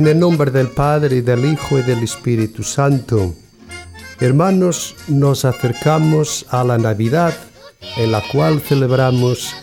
En 0.00 0.06
el 0.06 0.18
nombre 0.18 0.50
del 0.50 0.68
Padre, 0.68 1.16
y 1.16 1.20
del 1.20 1.44
Hijo 1.44 1.78
y 1.78 1.82
del 1.82 2.02
Espíritu 2.02 2.62
Santo. 2.62 3.34
Hermanos, 4.18 4.96
nos 5.08 5.44
acercamos 5.44 6.46
a 6.48 6.64
la 6.64 6.78
Navidad, 6.78 7.34
en 7.98 8.10
la 8.10 8.22
cual 8.32 8.62
celebramos 8.62 9.54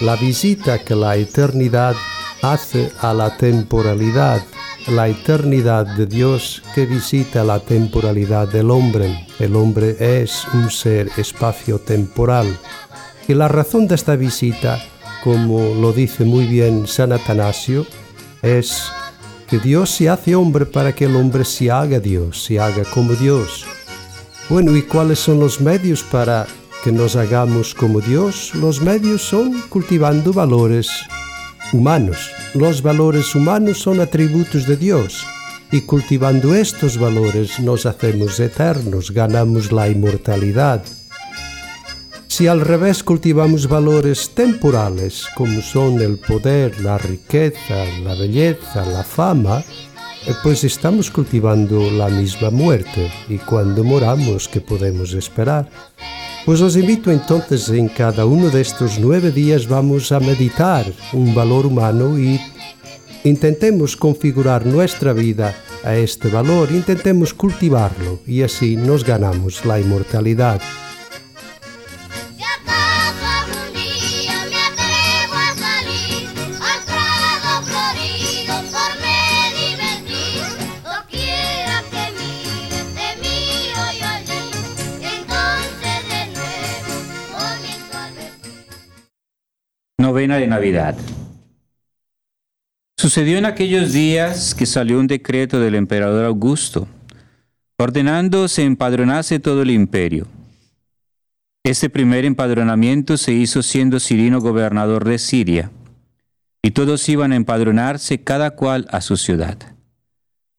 la 0.00 0.16
visita 0.16 0.82
que 0.82 0.96
la 0.96 1.14
eternidad 1.14 1.94
hace 2.42 2.90
a 3.00 3.14
la 3.14 3.36
temporalidad, 3.36 4.42
la 4.88 5.06
eternidad 5.06 5.86
de 5.96 6.06
Dios 6.06 6.64
que 6.74 6.84
visita 6.84 7.44
la 7.44 7.60
temporalidad 7.60 8.48
del 8.48 8.72
hombre. 8.72 9.28
El 9.38 9.54
hombre 9.54 9.96
es 10.00 10.48
un 10.52 10.68
ser 10.68 11.10
espacio-temporal. 11.16 12.58
Y 13.28 13.34
la 13.34 13.46
razón 13.46 13.86
de 13.86 13.94
esta 13.94 14.16
visita, 14.16 14.80
como 15.22 15.76
lo 15.80 15.92
dice 15.92 16.24
muy 16.24 16.46
bien 16.46 16.88
San 16.88 17.12
Atanasio, 17.12 17.86
es 18.42 18.90
que 19.48 19.58
Dios 19.58 19.90
se 19.90 20.08
hace 20.08 20.34
hombre 20.34 20.66
para 20.66 20.94
que 20.94 21.04
el 21.04 21.16
hombre 21.16 21.44
se 21.44 21.70
haga 21.70 22.00
Dios, 22.00 22.42
se 22.44 22.58
haga 22.58 22.84
como 22.84 23.14
Dios. 23.14 23.64
Bueno, 24.48 24.76
¿y 24.76 24.82
cuáles 24.82 25.18
son 25.18 25.40
los 25.40 25.60
medios 25.60 26.02
para 26.02 26.46
que 26.82 26.92
nos 26.92 27.16
hagamos 27.16 27.74
como 27.74 28.00
Dios? 28.00 28.54
Los 28.54 28.80
medios 28.80 29.22
son 29.22 29.60
cultivando 29.68 30.32
valores 30.32 30.88
humanos. 31.72 32.30
Los 32.54 32.82
valores 32.82 33.34
humanos 33.34 33.78
son 33.78 34.00
atributos 34.00 34.66
de 34.66 34.76
Dios 34.76 35.24
y 35.70 35.80
cultivando 35.80 36.54
estos 36.54 36.96
valores 36.96 37.58
nos 37.60 37.86
hacemos 37.86 38.38
eternos, 38.38 39.10
ganamos 39.10 39.72
la 39.72 39.88
inmortalidad. 39.88 40.82
Si 42.36 42.46
al 42.46 42.60
revés 42.60 43.02
cultivamos 43.02 43.66
valores 43.66 44.34
temporales, 44.34 45.24
como 45.34 45.62
son 45.62 46.02
el 46.02 46.18
poder, 46.18 46.78
la 46.82 46.98
riqueza, 46.98 47.86
la 48.04 48.14
belleza, 48.14 48.84
la 48.84 49.02
fama, 49.02 49.60
eh, 50.26 50.34
pues 50.42 50.62
estamos 50.62 51.10
cultivando 51.10 51.90
la 51.90 52.10
misma 52.10 52.50
muerte 52.50 53.10
y 53.30 53.38
cuando 53.38 53.82
moramos, 53.84 54.48
¿qué 54.48 54.60
podemos 54.60 55.14
esperar? 55.14 55.70
Pues 56.44 56.60
os 56.60 56.76
invito 56.76 57.10
entonces 57.10 57.70
en 57.70 57.88
cada 57.88 58.26
uno 58.26 58.50
de 58.50 58.60
estos 58.60 58.98
nueve 58.98 59.30
días 59.30 59.66
vamos 59.66 60.12
a 60.12 60.20
meditar 60.20 60.84
un 61.14 61.34
valor 61.34 61.64
humano 61.64 62.18
y 62.18 62.38
intentemos 63.24 63.96
configurar 63.96 64.66
nuestra 64.66 65.14
vida 65.14 65.54
a 65.84 65.96
este 65.96 66.28
valor, 66.28 66.70
intentemos 66.70 67.32
cultivarlo 67.32 68.20
y 68.26 68.42
así 68.42 68.76
nos 68.76 69.04
ganamos 69.04 69.64
la 69.64 69.80
inmortalidad. 69.80 70.60
De 90.16 90.46
Navidad. 90.46 90.96
Sucedió 92.96 93.36
en 93.36 93.44
aquellos 93.44 93.92
días 93.92 94.54
que 94.54 94.64
salió 94.64 94.98
un 94.98 95.06
decreto 95.06 95.60
del 95.60 95.74
emperador 95.74 96.24
Augusto, 96.24 96.88
ordenando 97.76 98.48
se 98.48 98.62
empadronase 98.62 99.40
todo 99.40 99.60
el 99.60 99.70
imperio. 99.70 100.26
Este 101.62 101.90
primer 101.90 102.24
empadronamiento 102.24 103.18
se 103.18 103.34
hizo 103.34 103.62
siendo 103.62 104.00
Cirino 104.00 104.40
gobernador 104.40 105.04
de 105.04 105.18
Siria, 105.18 105.70
y 106.62 106.70
todos 106.70 107.06
iban 107.10 107.32
a 107.32 107.36
empadronarse 107.36 108.22
cada 108.22 108.52
cual 108.52 108.88
a 108.90 109.02
su 109.02 109.18
ciudad. 109.18 109.58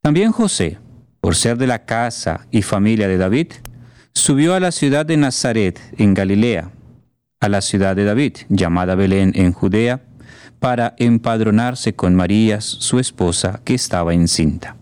También 0.04 0.32
José, 0.32 0.78
por 1.20 1.36
ser 1.36 1.58
de 1.58 1.66
la 1.66 1.84
casa 1.84 2.46
y 2.52 2.62
familia 2.62 3.08
de 3.08 3.18
David, 3.18 3.54
subió 4.14 4.54
a 4.54 4.60
la 4.60 4.72
ciudad 4.72 5.04
de 5.04 5.18
Nazaret, 5.18 5.82
en 5.98 6.14
Galilea, 6.14 6.70
a 7.40 7.50
la 7.50 7.62
ciudad 7.62 7.96
de 7.96 8.04
David, 8.04 8.38
llamada 8.50 8.96
Belén 8.96 9.32
en 9.36 9.54
Judea, 9.54 10.02
para 10.60 10.96
empadronarse 10.98 11.94
con 11.94 12.16
María, 12.16 12.62
su 12.62 13.00
esposa, 13.00 13.62
que 13.64 13.74
estaba 13.76 14.14
encinta. 14.14 14.76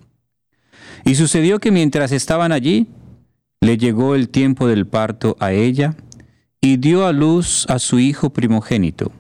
Y 1.03 1.15
sucedió 1.15 1.59
que 1.59 1.71
mientras 1.71 2.11
estaban 2.11 2.51
allí, 2.51 2.87
le 3.61 3.77
llegó 3.77 4.15
el 4.15 4.29
tiempo 4.29 4.67
del 4.67 4.87
parto 4.87 5.35
a 5.39 5.51
ella, 5.51 5.95
y 6.61 6.77
dio 6.77 7.05
a 7.05 7.11
luz 7.11 7.67
a 7.69 7.77
su 7.77 7.99
hijo 7.99 8.31
primogénito. 8.31 9.11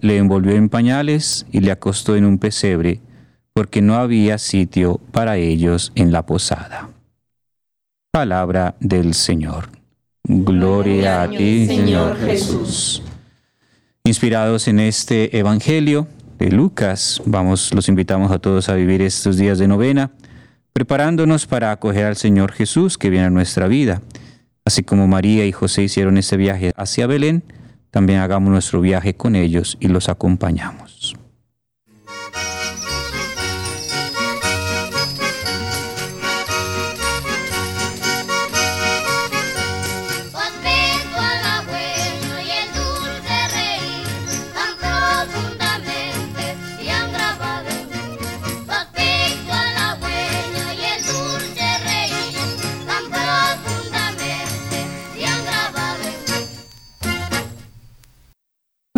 Le 0.00 0.16
envolvió 0.16 0.56
en 0.56 0.68
pañales 0.68 1.46
y 1.52 1.60
le 1.60 1.70
acostó 1.70 2.16
en 2.16 2.24
un 2.24 2.38
pesebre, 2.38 3.00
porque 3.52 3.82
no 3.82 3.94
había 3.94 4.38
sitio 4.38 4.98
para 5.12 5.36
ellos 5.36 5.92
en 5.94 6.10
la 6.10 6.26
posada. 6.26 6.88
Palabra 8.10 8.74
del 8.80 9.14
Señor. 9.14 9.81
Gloria 10.24 11.22
a 11.22 11.28
ti, 11.28 11.66
Señor 11.66 12.16
Jesús. 12.18 13.02
Inspirados 14.04 14.68
en 14.68 14.78
este 14.78 15.36
Evangelio 15.36 16.06
de 16.38 16.50
Lucas, 16.50 17.20
vamos, 17.26 17.74
los 17.74 17.88
invitamos 17.88 18.30
a 18.30 18.38
todos 18.38 18.68
a 18.68 18.74
vivir 18.74 19.02
estos 19.02 19.36
días 19.36 19.58
de 19.58 19.66
novena, 19.66 20.12
preparándonos 20.72 21.46
para 21.46 21.72
acoger 21.72 22.06
al 22.06 22.16
Señor 22.16 22.52
Jesús 22.52 22.98
que 22.98 23.10
viene 23.10 23.26
a 23.26 23.30
nuestra 23.30 23.66
vida. 23.66 24.00
Así 24.64 24.84
como 24.84 25.08
María 25.08 25.44
y 25.44 25.52
José 25.52 25.82
hicieron 25.82 26.16
ese 26.16 26.36
viaje 26.36 26.72
hacia 26.76 27.08
Belén, 27.08 27.42
también 27.90 28.20
hagamos 28.20 28.50
nuestro 28.50 28.80
viaje 28.80 29.14
con 29.14 29.34
ellos 29.34 29.76
y 29.80 29.88
los 29.88 30.08
acompañamos. 30.08 30.91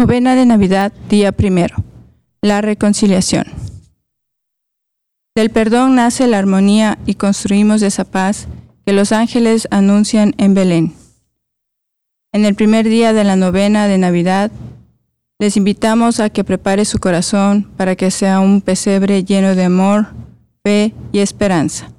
Novena 0.05 0.35
de 0.35 0.45
Navidad, 0.45 0.93
día 1.09 1.33
primero. 1.33 1.77
La 2.43 2.61
reconciliación. 2.61 3.47
Del 5.35 5.49
perdón 5.49 5.95
nace 5.95 6.27
la 6.27 6.39
armonía 6.39 6.99
y 7.07 7.15
construimos 7.15 7.81
esa 7.81 8.05
paz 8.05 8.47
que 8.85 8.93
los 8.93 9.13
ángeles 9.13 9.67
anuncian 9.71 10.35
en 10.37 10.53
Belén. 10.53 10.93
En 12.35 12.45
el 12.45 12.55
primer 12.55 12.87
día 12.87 13.15
de 13.15 13.25
la 13.25 13.37
novena 13.37 13.89
de 13.89 13.97
Navidad, 13.97 14.51
les 15.39 15.57
invitamos 15.57 16.21
a 16.21 16.29
que 16.29 16.45
prepare 16.45 16.85
su 16.85 16.99
corazón 16.99 17.71
para 17.79 17.97
que 17.97 18.11
sea 18.11 18.41
un 18.41 18.61
pesebre 18.61 19.25
lleno 19.25 19.55
de 19.55 19.65
amor, 19.65 20.09
fe 20.63 20.93
y 21.13 21.21
esperanza. 21.21 21.91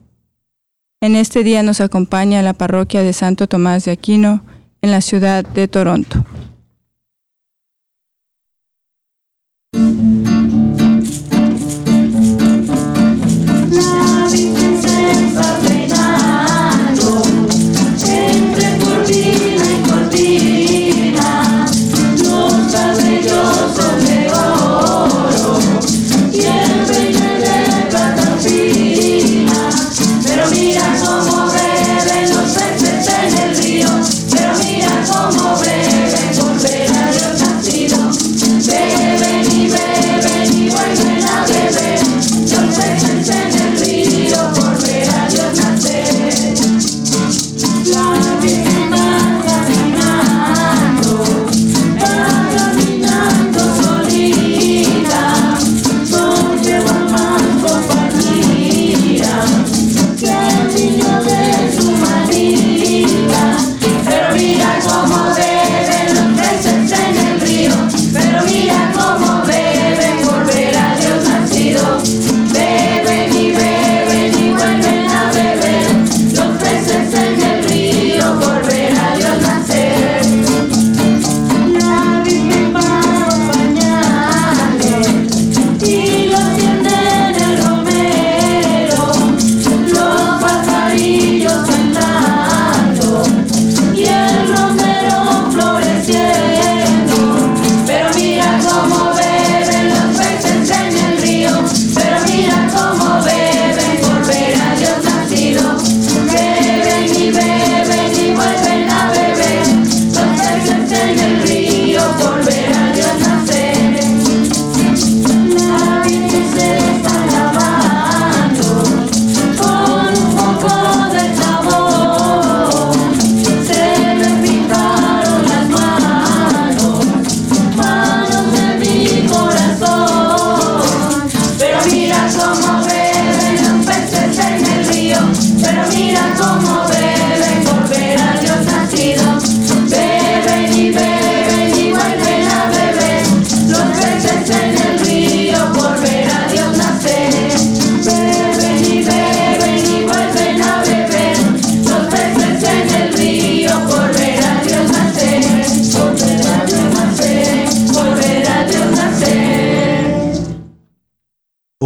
En 1.01 1.15
este 1.15 1.43
día 1.43 1.63
nos 1.63 1.81
acompaña 1.81 2.43
la 2.43 2.53
parroquia 2.53 3.01
de 3.01 3.13
Santo 3.13 3.47
Tomás 3.47 3.83
de 3.85 3.93
Aquino 3.93 4.43
en 4.83 4.91
la 4.91 5.01
ciudad 5.01 5.43
de 5.43 5.67
Toronto. 5.67 6.23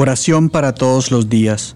Oración 0.02 0.48
para 0.50 0.76
todos 0.76 1.12
los 1.12 1.28
días. 1.28 1.76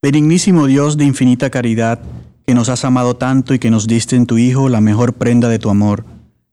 Benignísimo 0.00 0.68
Dios 0.68 0.96
de 0.96 1.04
infinita 1.04 1.50
caridad, 1.50 2.00
que 2.46 2.54
nos 2.54 2.68
has 2.68 2.84
amado 2.84 3.16
tanto 3.16 3.54
y 3.54 3.58
que 3.58 3.72
nos 3.72 3.88
diste 3.88 4.14
en 4.14 4.26
tu 4.26 4.38
Hijo 4.38 4.68
la 4.68 4.80
mejor 4.80 5.14
prenda 5.14 5.48
de 5.48 5.58
tu 5.58 5.68
amor, 5.68 6.04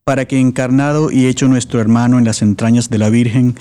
para 0.03 0.25
que 0.25 0.39
encarnado 0.39 1.11
y 1.11 1.27
hecho 1.27 1.47
nuestro 1.47 1.81
hermano 1.81 2.17
en 2.17 2.25
las 2.25 2.41
entrañas 2.41 2.89
de 2.89 2.97
la 2.97 3.11
Virgen, 3.11 3.53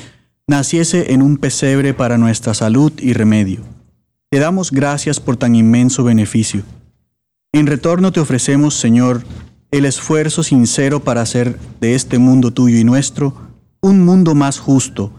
naciese 0.46 1.12
en 1.12 1.20
un 1.20 1.36
pesebre 1.36 1.92
para 1.92 2.16
nuestra 2.16 2.54
salud 2.54 2.90
y 2.98 3.12
remedio. 3.12 3.60
Te 4.30 4.38
damos 4.38 4.70
gracias 4.72 5.20
por 5.20 5.36
tan 5.36 5.54
inmenso 5.54 6.04
beneficio. 6.04 6.62
En 7.52 7.66
retorno 7.66 8.12
te 8.12 8.20
ofrecemos, 8.20 8.76
Señor, 8.76 9.24
el 9.72 9.84
esfuerzo 9.84 10.42
sincero 10.42 11.00
para 11.00 11.20
hacer 11.20 11.58
de 11.82 11.96
este 11.96 12.18
mundo 12.18 12.54
tuyo 12.54 12.78
y 12.78 12.84
nuestro 12.84 13.34
un 13.82 14.06
mundo 14.06 14.34
más 14.34 14.58
justo, 14.58 15.12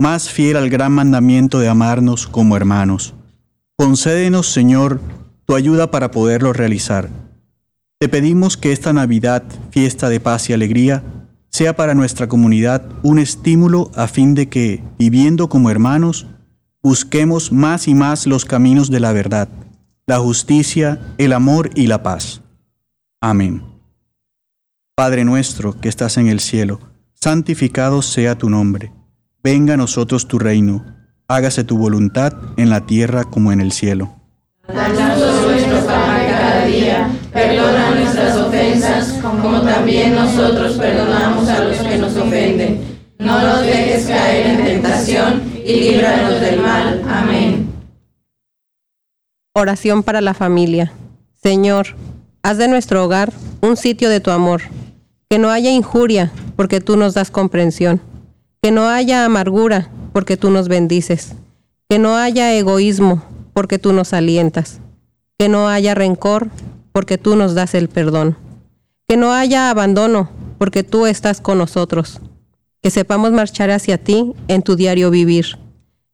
más 0.00 0.30
fiel 0.30 0.56
al 0.56 0.70
gran 0.70 0.92
mandamiento 0.92 1.58
de 1.58 1.68
amarnos 1.68 2.26
como 2.26 2.56
hermanos. 2.56 3.12
Concédenos, 3.76 4.50
Señor, 4.50 4.98
tu 5.44 5.54
ayuda 5.54 5.90
para 5.90 6.10
poderlo 6.10 6.54
realizar. 6.54 7.10
Te 7.98 8.08
pedimos 8.08 8.56
que 8.56 8.72
esta 8.72 8.94
Navidad, 8.94 9.42
fiesta 9.70 10.08
de 10.08 10.18
paz 10.18 10.48
y 10.48 10.54
alegría, 10.54 11.04
sea 11.50 11.76
para 11.76 11.94
nuestra 11.94 12.28
comunidad 12.28 12.82
un 13.02 13.18
estímulo 13.18 13.90
a 13.94 14.08
fin 14.08 14.34
de 14.34 14.48
que, 14.48 14.82
viviendo 14.98 15.50
como 15.50 15.68
hermanos, 15.68 16.26
busquemos 16.82 17.52
más 17.52 17.86
y 17.86 17.94
más 17.94 18.26
los 18.26 18.46
caminos 18.46 18.90
de 18.90 19.00
la 19.00 19.12
verdad, 19.12 19.50
la 20.06 20.18
justicia, 20.18 20.98
el 21.18 21.34
amor 21.34 21.68
y 21.74 21.88
la 21.88 22.02
paz. 22.02 22.40
Amén. 23.20 23.62
Padre 24.94 25.26
nuestro 25.26 25.78
que 25.78 25.90
estás 25.90 26.16
en 26.16 26.28
el 26.28 26.40
cielo, 26.40 26.80
santificado 27.12 28.00
sea 28.00 28.38
tu 28.38 28.48
nombre. 28.48 28.92
Venga 29.42 29.72
a 29.72 29.76
nosotros 29.78 30.28
tu 30.28 30.38
reino. 30.38 30.84
Hágase 31.26 31.64
tu 31.64 31.78
voluntad 31.78 32.34
en 32.58 32.68
la 32.68 32.84
tierra 32.84 33.24
como 33.24 33.52
en 33.52 33.62
el 33.62 33.72
cielo. 33.72 34.14
Danos 34.68 35.46
nuestro 35.46 35.86
pan 35.86 36.26
cada 36.28 36.66
día. 36.66 37.10
Perdona 37.32 37.94
nuestras 37.94 38.36
ofensas, 38.36 39.18
como 39.22 39.62
también 39.62 40.14
nosotros 40.14 40.74
perdonamos 40.76 41.48
a 41.48 41.64
los 41.64 41.78
que 41.78 41.96
nos 41.96 42.14
ofenden. 42.16 42.82
No 43.18 43.40
nos 43.40 43.62
dejes 43.62 44.06
caer 44.06 44.46
en 44.46 44.64
tentación 44.64 45.42
y 45.64 45.92
líbranos 45.92 46.40
del 46.40 46.60
mal. 46.60 47.02
Amén. 47.08 47.72
Oración 49.54 50.02
para 50.02 50.20
la 50.20 50.34
familia. 50.34 50.92
Señor, 51.42 51.96
haz 52.42 52.58
de 52.58 52.68
nuestro 52.68 53.02
hogar 53.02 53.32
un 53.62 53.78
sitio 53.78 54.10
de 54.10 54.20
tu 54.20 54.30
amor 54.30 54.60
que 55.30 55.38
no 55.38 55.48
haya 55.48 55.70
injuria, 55.70 56.30
porque 56.56 56.80
tú 56.80 56.96
nos 56.96 57.14
das 57.14 57.30
comprensión, 57.30 58.02
que 58.62 58.70
no 58.70 58.88
haya 58.88 59.24
amargura, 59.24 59.90
porque 60.12 60.36
tú 60.36 60.50
nos 60.50 60.68
bendices, 60.68 61.34
que 61.88 61.98
no 61.98 62.16
haya 62.16 62.54
egoísmo, 62.54 63.22
porque 63.54 63.78
tú 63.78 63.92
nos 63.92 64.12
alientas, 64.12 64.80
que 65.38 65.48
no 65.48 65.68
haya 65.68 65.94
rencor, 65.94 66.48
porque 66.92 67.18
tú 67.18 67.36
nos 67.36 67.54
das 67.54 67.74
el 67.74 67.88
perdón, 67.88 68.36
que 69.08 69.16
no 69.16 69.32
haya 69.32 69.70
abandono, 69.70 70.30
porque 70.58 70.82
tú 70.82 71.06
estás 71.06 71.40
con 71.40 71.58
nosotros, 71.58 72.20
que 72.82 72.90
sepamos 72.90 73.32
marchar 73.32 73.70
hacia 73.70 73.98
ti 73.98 74.34
en 74.48 74.62
tu 74.62 74.76
diario 74.76 75.10
vivir, 75.10 75.58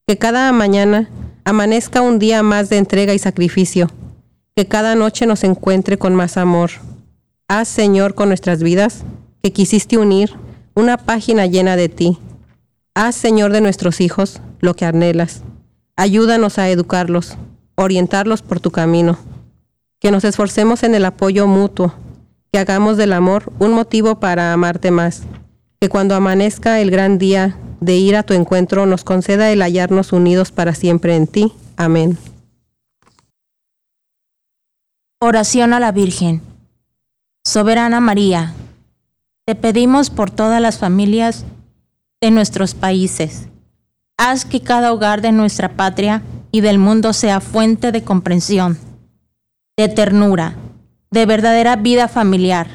que 0.07 0.17
cada 0.19 0.53
mañana 0.53 1.11
amanezca 1.45 2.01
un 2.01 2.19
día 2.19 2.43
más 2.43 2.69
de 2.69 2.79
entrega 2.79 3.15
y 3.15 3.19
sacrificio, 3.19 3.91
que 4.55 4.67
cada 4.67 4.95
noche 4.95 5.27
nos 5.27 5.45
encuentre 5.45 5.99
con 5.99 6.15
más 6.15 6.37
amor. 6.37 6.71
Haz, 7.49 7.69
Señor, 7.69 8.15
con 8.15 8.29
nuestras 8.29 8.63
vidas, 8.63 9.05
que 9.43 9.53
quisiste 9.53 9.99
unir 9.99 10.33
una 10.75 10.97
página 10.97 11.47
llena 11.47 11.77
de 11.77 11.89
ti. 11.89 12.19
Haz, 12.99 13.15
Señor, 13.15 13.53
de 13.53 13.61
nuestros 13.61 14.01
hijos 14.01 14.41
lo 14.61 14.73
que 14.73 14.87
anhelas. 14.87 15.43
Ayúdanos 15.97 16.59
a 16.59 16.71
educarlos, 16.71 17.37
orientarlos 17.75 18.41
por 18.41 18.59
tu 18.59 18.71
camino. 18.71 19.19
Que 20.01 20.11
nos 20.11 20.25
esforcemos 20.25 20.83
en 20.83 20.95
el 20.95 21.05
apoyo 21.05 21.47
mutuo, 21.47 21.93
que 22.51 22.59
hagamos 22.59 22.97
del 22.97 23.13
amor 23.13 23.53
un 23.59 23.75
motivo 23.75 24.19
para 24.19 24.55
amarte 24.55 24.91
más. 24.91 25.25
Que 25.79 25.91
cuando 25.91 26.15
amanezca 26.15 26.81
el 26.81 26.91
gran 26.91 27.19
día 27.19 27.59
de 27.83 27.97
ir 27.97 28.17
a 28.17 28.23
tu 28.23 28.33
encuentro 28.33 28.87
nos 28.87 29.05
conceda 29.05 29.53
el 29.53 29.61
hallarnos 29.61 30.15
unidos 30.15 30.51
para 30.51 30.75
siempre 30.75 31.17
en 31.17 31.27
ti. 31.27 31.53
Amén. 31.77 32.17
Oración 35.21 35.75
a 35.75 35.81
la 35.81 35.93
Virgen. 35.93 36.41
Soberana 37.45 38.01
María, 38.01 38.55
te 39.45 39.55
pedimos 39.55 40.09
por 40.09 40.31
todas 40.31 40.63
las 40.63 40.79
familias 40.79 41.45
de 42.21 42.31
nuestros 42.31 42.75
países. 42.75 43.49
Haz 44.17 44.45
que 44.45 44.61
cada 44.61 44.93
hogar 44.93 45.21
de 45.21 45.33
nuestra 45.33 45.77
patria 45.77 46.23
y 46.51 46.61
del 46.63 46.79
mundo 46.79 47.13
sea 47.13 47.41
fuente 47.41 47.93
de 47.93 48.03
comprensión, 48.03 48.79
de 49.77 49.89
ternura, 49.89 50.57
de 51.11 51.27
verdadera 51.27 51.77
vida 51.77 52.09
familiar. 52.09 52.69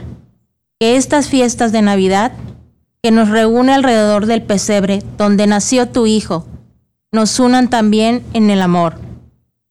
Que 0.79 0.97
estas 0.97 1.29
fiestas 1.29 1.71
de 1.71 1.81
Navidad, 1.81 2.31
que 3.01 3.11
nos 3.11 3.29
reúne 3.29 3.73
alrededor 3.73 4.27
del 4.27 4.43
pesebre 4.43 5.03
donde 5.17 5.47
nació 5.47 5.89
tu 5.89 6.05
Hijo, 6.05 6.45
nos 7.11 7.39
unan 7.39 7.69
también 7.69 8.23
en 8.33 8.49
el 8.51 8.61
amor, 8.61 8.99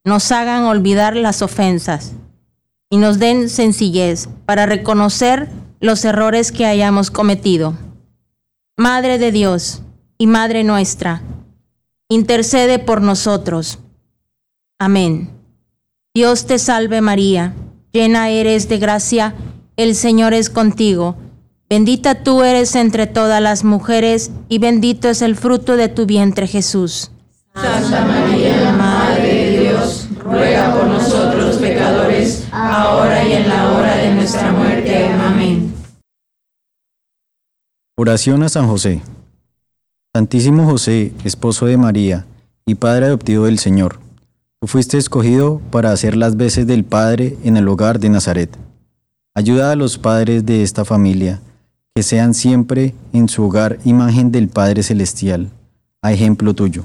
nos 0.05 0.31
hagan 0.33 0.65
olvidar 0.65 1.17
las 1.17 1.41
ofensas 1.43 2.13
y 2.91 2.97
nos 2.97 3.19
den 3.19 3.49
sencillez 3.49 4.29
para 4.45 4.67
reconocer 4.67 5.49
los 5.81 6.05
errores 6.05 6.53
que 6.53 6.67
hayamos 6.67 7.11
cometido. 7.11 7.75
Madre 8.81 9.19
de 9.19 9.31
Dios 9.31 9.83
y 10.17 10.27
Madre 10.27 10.65
nuestra, 10.65 11.21
intercede 12.09 12.79
por 12.79 13.03
nosotros. 13.03 13.79
Amén. 14.79 15.29
Dios 16.15 16.47
te 16.47 16.59
salve 16.59 17.03
María, 17.03 17.53
llena 17.93 18.31
eres 18.31 18.71
de 18.71 18.79
gracia, 18.79 19.35
el 19.77 19.95
Señor 19.95 20.33
es 20.33 20.49
contigo. 20.49 21.17
Bendita 21.69 22.23
tú 22.23 22.43
eres 22.43 22.75
entre 22.75 23.07
todas 23.07 23.43
las 23.43 23.65
mujeres 23.65 24.31
y 24.49 24.57
bendito 24.57 25.11
es 25.11 25.21
el 25.21 25.37
fruto 25.37 25.77
de 25.77 25.89
tu 25.89 26.07
vientre 26.07 26.47
Jesús. 26.47 27.11
Santa 27.55 28.07
María, 28.07 28.73
Madre 28.79 29.35
de 29.35 29.61
Dios, 29.61 30.09
ruega 30.25 30.75
por 30.75 30.87
nosotros 30.87 31.59
pecadores, 31.59 32.45
ahora 32.51 33.29
y 33.29 33.35
en 33.35 33.47
la 33.47 33.73
hora 33.73 33.97
de 33.97 34.15
nuestra 34.15 34.51
muerte. 34.53 35.05
Amén. 35.07 35.80
Oración 38.03 38.43
a 38.43 38.49
San 38.49 38.67
José. 38.67 39.03
Santísimo 40.15 40.65
José, 40.65 41.13
esposo 41.23 41.67
de 41.67 41.77
María 41.77 42.25
y 42.65 42.77
Padre 42.77 43.05
adoptivo 43.05 43.45
del 43.45 43.59
Señor, 43.59 44.01
tú 44.59 44.69
fuiste 44.69 44.97
escogido 44.97 45.61
para 45.71 45.93
hacer 45.93 46.17
las 46.17 46.39
veces 46.39 46.67
del 46.67 46.83
Padre 46.83 47.37
en 47.45 47.59
el 47.59 47.69
hogar 47.69 48.01
de 48.01 48.09
Nazaret. 48.09 48.57
Ayuda 49.35 49.71
a 49.71 49.77
los 49.77 49.99
padres 49.99 50.47
de 50.47 50.63
esta 50.63 50.87
familia, 50.87 51.43
que 51.95 52.03
sean 52.03 52.33
siempre 52.33 52.95
en 53.13 53.29
su 53.29 53.45
hogar 53.45 53.79
imagen 53.85 54.33
del 54.33 54.49
Padre 54.49 54.83
Celestial, 54.83 55.51
a 56.01 56.11
ejemplo 56.11 56.55
tuyo 56.55 56.85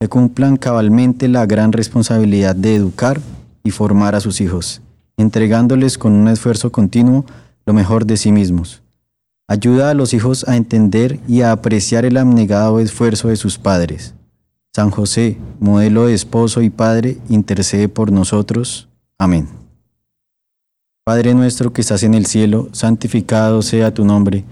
que 0.00 0.08
cumplan 0.08 0.56
cabalmente 0.56 1.28
la 1.28 1.46
gran 1.46 1.70
responsabilidad 1.70 2.56
de 2.56 2.74
educar 2.74 3.20
y 3.62 3.70
formar 3.70 4.16
a 4.16 4.20
sus 4.20 4.40
hijos, 4.40 4.82
entregándoles 5.16 5.98
con 5.98 6.14
un 6.14 6.26
esfuerzo 6.26 6.72
continuo 6.72 7.24
lo 7.64 7.74
mejor 7.74 8.06
de 8.06 8.16
sí 8.16 8.32
mismos. 8.32 8.82
Ayuda 9.50 9.88
a 9.88 9.94
los 9.94 10.12
hijos 10.12 10.46
a 10.46 10.56
entender 10.56 11.20
y 11.26 11.40
a 11.40 11.52
apreciar 11.52 12.04
el 12.04 12.18
abnegado 12.18 12.80
esfuerzo 12.80 13.28
de 13.28 13.36
sus 13.36 13.56
padres. 13.56 14.14
San 14.74 14.90
José, 14.90 15.38
modelo 15.58 16.04
de 16.04 16.12
esposo 16.12 16.60
y 16.60 16.68
padre, 16.68 17.16
intercede 17.30 17.88
por 17.88 18.12
nosotros. 18.12 18.88
Amén. 19.16 19.48
Padre 21.02 21.32
nuestro 21.32 21.72
que 21.72 21.80
estás 21.80 22.02
en 22.02 22.12
el 22.12 22.26
cielo, 22.26 22.68
santificado 22.72 23.62
sea 23.62 23.94
tu 23.94 24.04
nombre. 24.04 24.44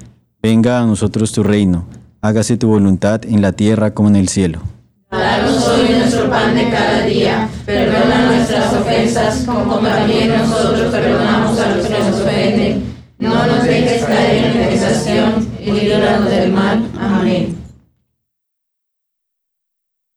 Venga 0.42 0.80
a 0.80 0.86
nosotros 0.86 1.30
tu 1.30 1.42
reino. 1.42 1.84
Hágase 2.22 2.56
tu 2.56 2.68
voluntad 2.68 3.20
en 3.26 3.42
la 3.42 3.52
tierra 3.52 3.92
como 3.92 4.08
en 4.08 4.16
el 4.16 4.28
cielo. 4.28 4.62
Danos 5.10 5.68
hoy 5.68 5.90
nuestro 5.90 6.30
pan 6.30 6.54
de 6.54 6.70
cada 6.70 7.04
día. 7.04 7.50
Perdona 7.66 8.34
nuestras 8.34 8.72
ofensas, 8.72 9.44
como 9.44 9.78
también 9.78 10.30
nosotros 10.38 10.90
perdonamos 10.90 11.58
a 11.60 11.76
los 11.76 11.86
que 11.86 11.98
nos 11.98 12.20
ofenden. 12.22 12.96
No 13.26 13.44
nos 13.44 13.64
dejes 13.64 14.04
caer 14.04 14.56
en 14.56 15.74
y 15.74 15.88
del 16.30 16.52
mal. 16.52 16.88
Amén. 16.96 17.56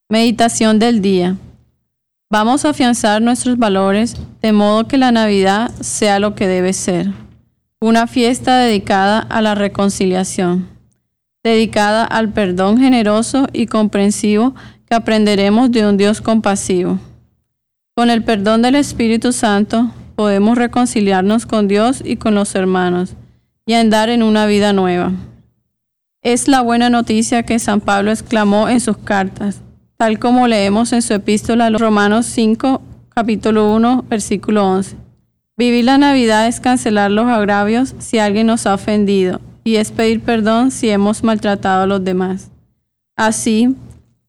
Meditación 0.10 0.78
del 0.78 1.02
día. 1.02 1.36
Vamos 2.30 2.66
a 2.66 2.70
afianzar 2.70 3.20
nuestros 3.24 3.58
valores 3.58 4.16
de 4.44 4.52
modo 4.52 4.88
que 4.88 5.00
la 5.00 5.12
Navidad 5.12 5.72
sea 5.82 6.20
lo 6.20 6.36
que 6.36 6.48
debe 6.48 6.74
ser. 6.74 7.08
Una 7.82 8.06
fiesta 8.06 8.60
dedicada 8.60 9.20
a 9.20 9.42
la 9.42 9.56
reconciliación, 9.56 10.70
dedicada 11.44 12.04
al 12.04 12.30
perdón 12.30 12.78
generoso 12.78 13.48
y 13.54 13.66
comprensivo 13.66 14.54
que 14.86 14.94
aprenderemos 14.94 15.72
de 15.72 15.88
un 15.88 15.98
Dios 15.98 16.22
compasivo. 16.22 17.00
Con 17.96 18.12
el 18.12 18.24
perdón 18.24 18.62
del 18.62 18.76
Espíritu 18.76 19.32
Santo 19.32 19.92
podemos 20.20 20.58
reconciliarnos 20.58 21.46
con 21.46 21.70
Dios 21.70 22.02
y 22.04 22.18
con 22.18 22.36
los 22.36 22.54
hermanos 22.54 23.14
y 23.66 23.76
andar 23.76 24.10
en 24.10 24.22
una 24.22 24.48
vida 24.48 24.74
nueva. 24.74 25.14
Es 26.22 26.50
la 26.50 26.60
buena 26.60 26.90
noticia 26.90 27.44
que 27.44 27.58
San 27.58 27.80
Pablo 27.80 28.12
exclamó 28.12 28.68
en 28.68 28.82
sus 28.82 28.98
cartas. 28.98 29.62
tal 29.96 30.20
como 30.20 30.50
leemos 30.50 30.92
en 30.92 31.04
su 31.04 31.14
epístola 31.14 31.68
a 31.68 31.70
los 31.70 31.80
Romanos 31.80 32.26
5, 32.26 32.82
capítulo 33.08 33.74
1, 33.74 34.08
versículo 34.10 34.68
11. 34.68 34.98
Vivir 35.56 35.86
la 35.86 35.98
Navidad 35.98 36.48
es 36.48 36.60
cancelar 36.60 37.12
los 37.12 37.28
agravios 37.28 37.96
si 38.00 38.20
alguien 38.20 38.48
nos 38.48 38.66
ha 38.66 38.74
ofendido 38.74 39.40
y 39.64 39.78
es 39.78 39.94
pedir 39.94 40.20
perdón 40.20 40.72
si 40.72 40.90
hemos 40.90 41.24
maltratado 41.24 41.84
a 41.84 41.88
los 41.88 42.04
demás. 42.04 42.52
Así, 43.16 43.74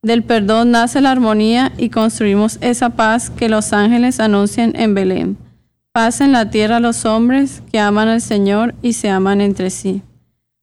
del 0.03 0.23
perdón 0.23 0.71
nace 0.71 1.01
la 1.01 1.11
armonía 1.11 1.73
y 1.77 1.89
construimos 1.89 2.59
esa 2.61 2.91
paz 2.91 3.29
que 3.29 3.49
los 3.49 3.73
ángeles 3.73 4.21
anuncian 4.21 4.71
en 4.77 4.95
Belén. 4.95 5.50
Paz 5.93 6.21
en 6.21 6.31
la 6.31 6.51
tierra 6.51 6.77
a 6.77 6.81
los 6.81 7.05
hombres 7.05 7.65
que 7.73 7.81
aman 7.81 8.07
al 8.07 8.21
Señor 8.21 8.77
y 8.81 8.93
se 8.93 9.11
aman 9.11 9.41
entre 9.41 9.71
sí. 9.71 10.03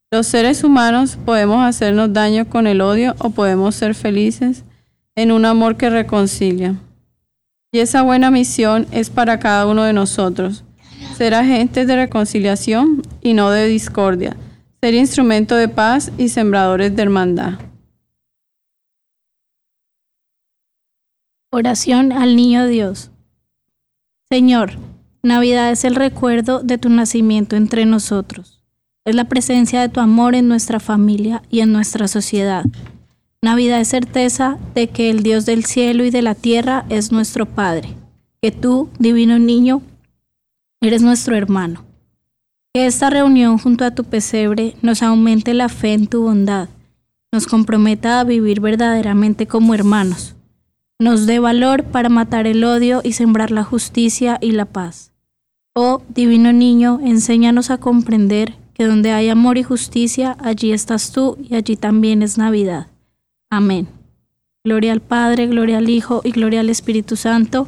Los 0.10 0.25
seres 0.27 0.63
humanos 0.63 1.17
podemos 1.25 1.65
hacernos 1.65 2.13
daño 2.13 2.48
con 2.48 2.65
el 2.65 2.79
odio 2.79 3.13
o 3.19 3.31
podemos 3.31 3.75
ser 3.75 3.93
felices 3.93 4.63
en 5.17 5.34
un 5.34 5.43
amor 5.43 5.75
que 5.75 5.89
reconcilia. 5.89 6.75
Y 7.74 7.79
esa 7.79 8.03
buena 8.03 8.31
misión 8.31 8.88
es 8.93 9.10
para 9.10 9.38
cada 9.38 9.67
uno 9.67 9.84
de 9.84 9.91
nosotros. 9.91 10.63
Ser 11.17 11.34
agentes 11.34 11.88
de 11.88 11.98
reconciliación 11.98 13.01
y 13.19 13.34
no 13.34 13.50
de 13.51 13.67
discordia. 13.67 14.38
Ser 14.79 14.93
instrumento 14.93 15.57
de 15.57 15.67
paz 15.67 16.10
y 16.17 16.29
sembradores 16.29 16.96
de 16.96 17.01
hermandad. 17.01 17.60
Oración 21.51 22.13
al 22.13 22.38
Niño 22.38 22.65
Dios. 22.67 23.12
Señor, 24.29 24.77
Navidad 25.27 25.72
es 25.72 25.84
el 25.84 25.96
recuerdo 25.96 26.62
de 26.63 26.77
tu 26.77 26.89
nacimiento 26.89 27.57
entre 27.57 27.86
nosotros. 27.86 28.63
Es 29.03 29.13
la 29.13 29.25
presencia 29.25 29.81
de 29.81 29.89
tu 29.89 30.00
amor 30.00 30.36
en 30.36 30.48
nuestra 30.48 30.79
familia 30.79 31.43
y 31.50 31.60
en 31.60 31.74
nuestra 31.74 32.07
sociedad. 32.07 32.63
Navidad 33.41 33.81
es 33.81 33.89
certeza 33.89 34.57
de 34.74 34.88
que 34.88 35.10
el 35.10 35.24
Dios 35.24 35.46
del 35.46 35.65
cielo 35.65 36.05
y 36.05 36.12
de 36.12 36.22
la 36.22 36.34
tierra 36.34 36.86
es 36.88 37.12
nuestro 37.12 37.46
Padre, 37.46 37.89
que 38.41 38.51
tú, 38.51 38.89
divino 39.00 39.38
niño, 39.38 39.81
eres 40.79 41.01
nuestro 41.01 41.36
hermano. 41.36 41.84
Que 42.74 42.86
esta 42.86 43.10
reunión 43.10 43.57
junto 43.57 43.84
a 43.84 43.91
tu 43.91 44.05
pesebre 44.05 44.75
nos 44.81 45.03
aumente 45.03 45.53
la 45.53 45.67
fe 45.67 45.93
en 45.93 46.07
tu 46.07 46.22
bondad, 46.24 46.69
nos 47.34 47.48
comprometa 47.48 48.22
a 48.22 48.24
vivir 48.24 48.62
verdaderamente 48.62 49.46
como 49.46 49.74
hermanos 49.74 50.38
nos 51.00 51.27
dé 51.27 51.38
valor 51.38 51.84
para 51.84 52.10
matar 52.10 52.48
el 52.48 52.63
odio 52.63 53.01
y 53.03 53.13
sembrar 53.13 53.51
la 53.51 53.63
justicia 53.63 54.39
y 54.41 54.51
la 54.53 54.65
paz. 54.65 55.12
Oh 55.79 56.01
divino 56.10 56.51
niño, 56.53 57.00
enséñanos 57.03 57.69
a 57.69 57.77
comprender 57.77 58.55
que 58.74 58.86
donde 58.86 59.12
hay 59.12 59.29
amor 59.29 59.60
y 59.60 59.63
justicia, 59.63 60.36
allí 60.39 60.72
estás 60.72 61.12
tú 61.12 61.38
y 61.48 61.53
allí 61.53 61.75
también 61.75 62.24
es 62.24 62.39
Navidad. 62.39 62.88
Amén. 63.51 63.88
Gloria 64.63 64.91
al 64.91 65.01
Padre, 65.01 65.46
gloria 65.46 65.77
al 65.77 65.88
Hijo 65.88 66.22
y 66.24 66.31
gloria 66.31 66.62
al 66.62 66.72
Espíritu 66.72 67.15
Santo. 67.15 67.67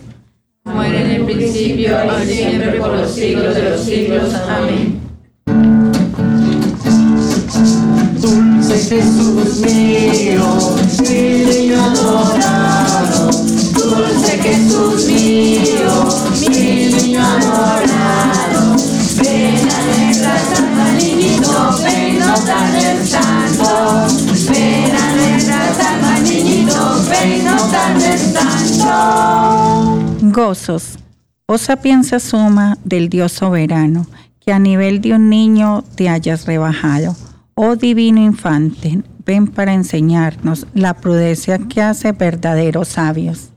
Como 0.64 0.84
en 0.84 0.96
el 0.96 1.24
principio, 1.24 1.98
y 2.24 2.26
siempre, 2.26 2.80
por 2.80 2.94
los 2.94 3.12
siglos 3.12 3.54
de 3.54 3.70
los 3.70 3.80
siglos. 3.80 4.34
Amén. 4.34 5.00
Dulce 8.70 9.02
Jesús 9.02 9.62
mío, 9.62 10.46
mi 11.02 11.44
niño 11.44 11.82
adorado. 11.86 13.32
Dulce 13.74 14.38
Jesús 14.44 15.08
mío, 15.08 16.08
mi 16.40 16.92
niño 16.94 17.20
adorado. 17.20 18.76
Ven 19.24 19.68
a 19.72 19.80
nuestra 19.88 20.38
santa 20.54 20.92
niñito, 20.92 21.52
ven 21.84 22.20
no 22.20 22.34
tardes 22.46 23.10
tanto. 23.10 24.08
Ven 24.52 24.96
a 24.96 25.16
nuestra 25.16 25.74
santa 25.74 26.20
niñito, 26.20 26.80
ven 27.10 27.46
no 27.46 27.58
tardes 27.72 28.34
tanto. 28.34 30.06
Gozos, 30.32 31.00
oh 31.48 31.58
sapiencia 31.58 32.20
suma 32.20 32.78
del 32.84 33.10
Dios 33.10 33.32
soberano, 33.32 34.06
que 34.40 34.54
a 34.54 34.60
nivel 34.60 35.02
de 35.02 35.14
un 35.14 35.28
niño 35.28 35.84
te 35.96 36.08
hayas 36.08 36.46
rebajado 36.46 37.16
Oh 37.62 37.76
divino 37.76 38.22
infante, 38.22 39.02
ven 39.26 39.46
para 39.46 39.74
enseñarnos 39.74 40.66
la 40.74 40.94
prudencia 40.94 41.58
que 41.58 41.82
hace 41.82 42.14
verdaderos 42.14 42.88
sabios. 42.88 43.50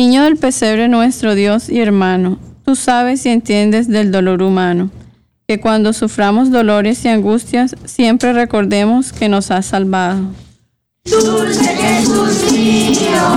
Niño 0.00 0.22
del 0.22 0.38
pesebre 0.38 0.88
nuestro 0.88 1.34
Dios 1.34 1.68
y 1.68 1.78
hermano, 1.78 2.38
tú 2.64 2.74
sabes 2.74 3.26
y 3.26 3.28
entiendes 3.28 3.86
del 3.86 4.10
dolor 4.10 4.42
humano, 4.42 4.90
que 5.46 5.60
cuando 5.60 5.92
suframos 5.92 6.50
dolores 6.50 7.04
y 7.04 7.08
angustias, 7.08 7.76
siempre 7.84 8.32
recordemos 8.32 9.12
que 9.12 9.28
nos 9.28 9.50
has 9.50 9.66
salvado. 9.66 10.22
Dulce 11.04 11.76
Jesús 11.76 12.50
mío, 12.50 13.36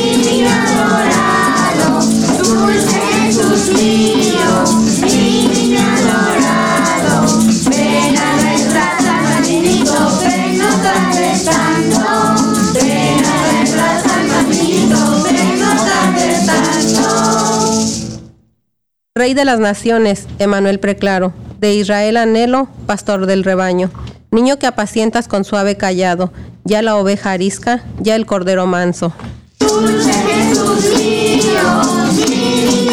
Rey 19.13 19.33
de 19.33 19.43
las 19.43 19.59
naciones, 19.59 20.25
Emanuel 20.39 20.79
Preclaro, 20.79 21.33
de 21.59 21.73
Israel 21.73 22.15
anhelo, 22.15 22.69
pastor 22.85 23.25
del 23.25 23.43
rebaño, 23.43 23.91
niño 24.31 24.57
que 24.57 24.67
apacientas 24.67 25.27
con 25.27 25.43
suave 25.43 25.75
callado, 25.75 26.31
ya 26.63 26.81
la 26.81 26.95
oveja 26.95 27.33
arisca, 27.33 27.83
ya 27.99 28.15
el 28.15 28.25
cordero 28.25 28.67
manso. 28.67 29.11
Dulce 29.59 30.13
Jesús 30.13 30.97
mío, 30.97 31.83
mi. 32.25 32.89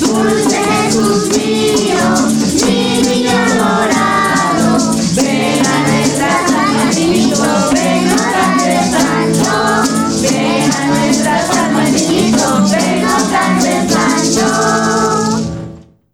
Dulce 0.00 0.56
Jesús 0.64 1.31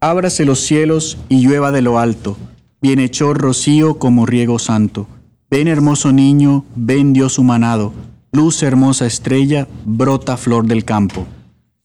Ábrase 0.01 0.45
los 0.45 0.61
cielos 0.61 1.19
y 1.29 1.41
llueva 1.41 1.73
de 1.73 1.83
lo 1.83 1.99
alto, 1.99 2.37
bienhechor 2.81 3.37
rocío 3.37 3.99
como 3.99 4.27
riego 4.27 4.61
santo. 4.61 5.09
Ven 5.51 5.67
hermoso 5.67 6.13
niño, 6.13 6.65
ven 6.77 7.13
Dios 7.13 7.37
humanado, 7.37 7.93
luz 8.31 8.63
hermosa 8.63 9.07
estrella, 9.07 9.67
brota 9.85 10.37
flor 10.37 10.67
del 10.69 10.85
campo. 10.85 11.27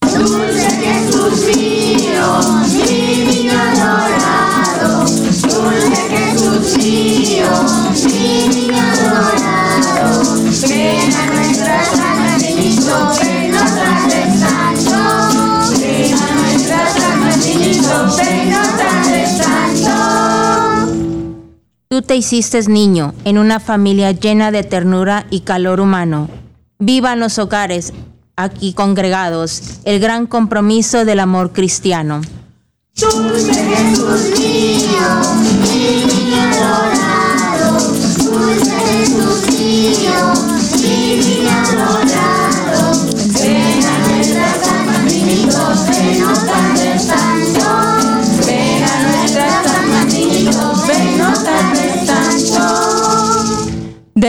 Dulce 0.02 0.70
Jesús 0.70 1.56
mío, 1.56 2.28
mi 3.26 3.50
adorado. 3.50 5.06
Dulce 5.42 5.98
Jesús 6.12 6.78
mío, 6.78 7.48
mi 8.54 8.63
Tú 21.94 22.02
te 22.02 22.16
hiciste 22.16 22.60
niño 22.68 23.14
en 23.24 23.38
una 23.38 23.60
familia 23.60 24.14
llena 24.14 24.50
de 24.50 24.64
ternura 24.64 25.28
y 25.30 25.42
calor 25.42 25.80
humano. 25.80 26.28
Vivan 26.80 27.20
los 27.20 27.38
hogares 27.38 27.94
aquí 28.36 28.74
congregados 28.74 29.62
el 29.84 30.00
gran 30.00 30.26
compromiso 30.26 31.06
del 31.06 31.20
amor 31.20 31.52
cristiano. 31.54 32.22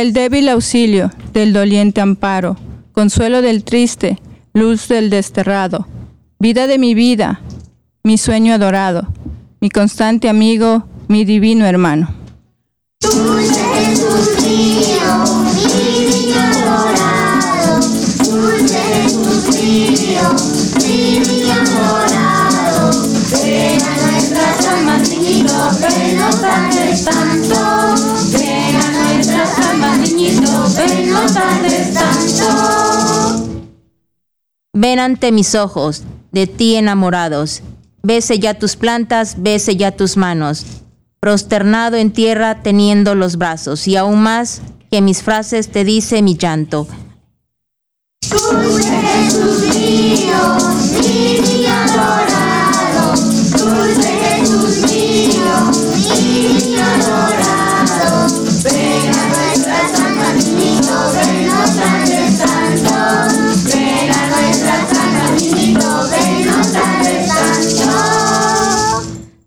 Del 0.05 0.13
débil 0.13 0.51
auxilio, 0.51 1.11
del 1.33 1.55
doliente 1.55 2.03
amparo, 2.03 2.59
consuelo 2.93 3.41
del 3.41 3.65
triste, 3.65 4.19
luz 4.53 4.87
del 4.87 5.09
desterrado, 5.09 5.89
vida 6.39 6.67
de 6.67 6.79
mi 6.79 6.93
vida, 6.93 7.41
mi 8.03 8.19
sueño 8.19 8.53
adorado, 8.53 9.09
mi 9.63 9.71
constante 9.71 10.29
amigo, 10.29 10.87
mi 11.09 11.25
divino 11.25 11.65
hermano. 11.65 12.24
Ven 34.85 34.99
ante 34.99 35.33
mis 35.33 35.55
ojos, 35.55 36.03
de 36.31 36.47
ti 36.47 36.77
enamorados. 36.77 37.63
Bese 38.03 38.39
ya 38.39 38.53
tus 38.53 38.77
plantas, 38.77 39.37
bese 39.39 39.77
ya 39.77 39.93
tus 39.93 40.19
manos. 40.19 40.67
Prosternado 41.21 41.97
en 41.97 42.13
tierra, 42.13 42.63
teniendo 42.63 43.15
los 43.15 43.39
brazos, 43.39 43.89
y 43.89 43.97
aún 43.97 44.23
más 44.23 44.61
que 44.91 45.01
mis 45.01 45.23
frases 45.23 45.73
te 45.73 45.85
dice 45.85 46.21
mi 46.21 46.37
llanto. 46.37 46.87
Dulce 48.29 49.01
Jesús 49.01 49.75
mío, 49.75 50.37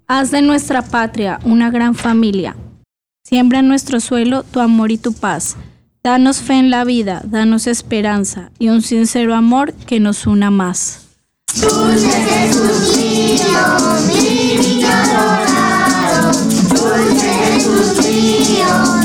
Haz 0.09 0.31
de 0.31 0.41
nuestra 0.41 0.83
patria 0.83 1.37
una 1.43 1.69
gran 1.69 1.93
familia. 1.93 2.55
Siembra 3.25 3.59
en 3.59 3.67
nuestro 3.67 3.99
suelo 3.99 4.43
tu 4.43 4.61
amor 4.61 4.89
y 4.93 4.97
tu 4.97 5.11
paz. 5.11 5.57
Danos 6.01 6.37
fe 6.39 6.53
en 6.53 6.69
la 6.69 6.85
vida, 6.85 7.21
danos 7.25 7.67
esperanza 7.67 8.49
y 8.57 8.69
un 8.69 8.81
sincero 8.81 9.35
amor 9.35 9.73
que 9.73 9.99
nos 9.99 10.25
una 10.25 10.49
más. 10.49 11.07
Dulce 11.59 12.09
Jesús 12.09 12.97
mío, 12.97 13.59
mi 14.07 14.57
niño 14.57 14.87
adorado, 14.87 16.31
dulce 16.69 17.33
Jesús 17.33 17.97
mío, 18.07 18.96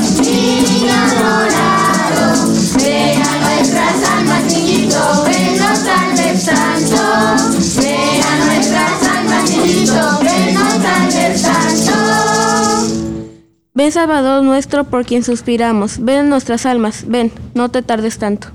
Ven 13.75 13.91
Salvador 13.91 14.43
nuestro 14.43 14.83
por 14.83 15.03
quien 15.03 15.23
suspiramos, 15.23 15.97
ven 15.97 16.17
en 16.19 16.29
nuestras 16.29 16.67
almas, 16.67 17.05
ven, 17.07 17.31
no 17.55 17.69
te 17.69 17.81
tardes 17.81 18.19
tanto. 18.19 18.49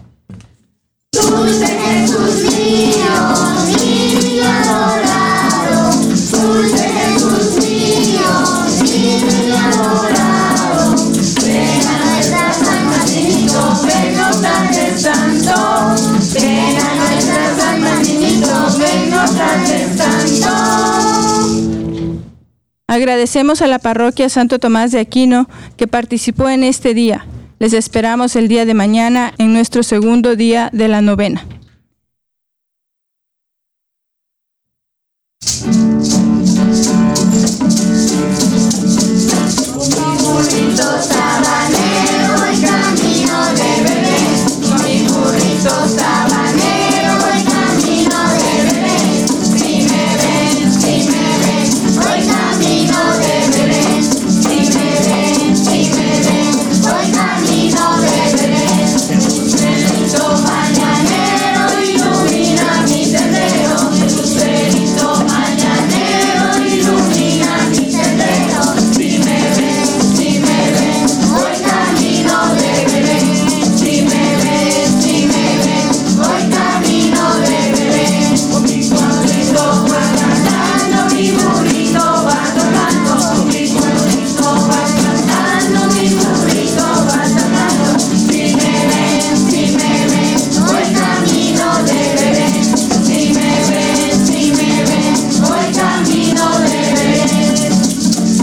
Agradecemos 22.99 23.63
a 23.63 23.69
la 23.69 23.79
parroquia 23.79 24.29
Santo 24.29 24.59
Tomás 24.59 24.91
de 24.91 24.99
Aquino 24.99 25.49
que 25.77 25.87
participó 25.87 26.49
en 26.49 26.65
este 26.65 26.95
día. 26.95 27.27
Les 27.61 27.73
esperamos 27.73 28.35
el 28.35 28.49
día 28.49 28.67
de 28.67 28.75
mañana 28.75 29.35
en 29.39 29.53
nuestro 29.53 29.85
segundo 29.85 30.35
día 30.35 30.69
de 30.73 30.89
la 30.89 31.01
novena. 31.01 31.47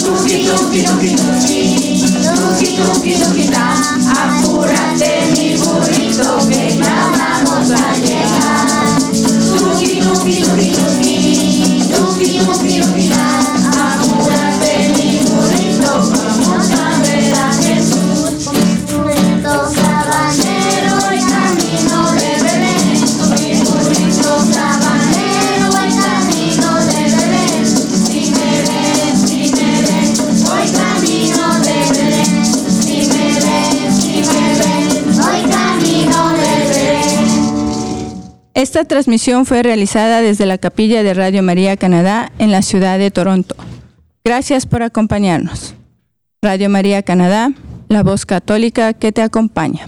Tuki, 0.05 0.45
tuki, 0.45 0.83
tuki, 0.85 1.15
tuki, 1.15 1.57
tuki, 2.37 2.69
tuki, 2.77 3.13
tuki. 3.17 3.49
Apúrate 4.13 5.11
mi 5.33 5.57
burrito 5.57 6.37
que 6.47 6.77
ya 6.77 6.95
vamos 7.17 7.71
a 7.71 7.97
llegar. 7.97 8.99
Tuki, 9.57 10.01
tuki, 10.01 10.43
tuki, 10.43 10.67
tuki, 10.77 11.15
tuki, 11.89 12.39
tuki, 12.45 12.79
tuki, 12.79 13.44
Esta 38.75 38.89
transmisión 38.89 39.45
fue 39.45 39.63
realizada 39.63 40.19
desde 40.19 40.45
la 40.45 40.57
capilla 40.57 41.01
de 41.01 41.13
Radio 41.13 41.41
María 41.41 41.77
Canadá 41.77 42.33
en 42.39 42.51
la 42.51 42.61
ciudad 42.61 42.99
de 42.99 43.09
Toronto. 43.09 43.55
Gracias 44.21 44.65
por 44.65 44.83
acompañarnos. 44.83 45.75
Radio 46.41 46.69
María 46.69 47.01
Canadá, 47.01 47.53
la 47.88 48.03
voz 48.03 48.25
católica 48.25 48.91
que 48.91 49.13
te 49.13 49.21
acompaña. 49.21 49.88